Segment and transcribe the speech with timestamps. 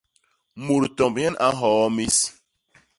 [0.65, 2.17] Mut tomb nyen a nhoo mis.